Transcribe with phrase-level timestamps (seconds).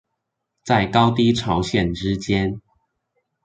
[0.63, 2.59] 在高低潮線之間